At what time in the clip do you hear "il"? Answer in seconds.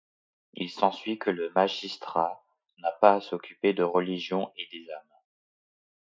0.55-0.71